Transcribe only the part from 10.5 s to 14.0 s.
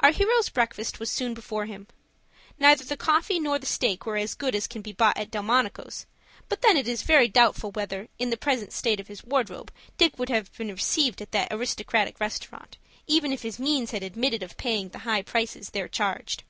been received at that aristocratic restaurant, even if his means